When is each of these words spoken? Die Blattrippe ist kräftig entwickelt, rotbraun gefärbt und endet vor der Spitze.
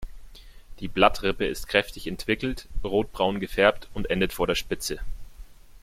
Die 0.79 0.87
Blattrippe 0.87 1.45
ist 1.45 1.67
kräftig 1.67 2.07
entwickelt, 2.07 2.67
rotbraun 2.83 3.39
gefärbt 3.39 3.87
und 3.93 4.09
endet 4.09 4.33
vor 4.33 4.47
der 4.47 4.55
Spitze. 4.55 4.99